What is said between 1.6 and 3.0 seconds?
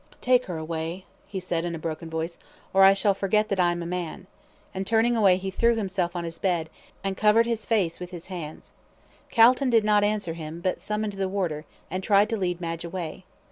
in a broken voice, "or I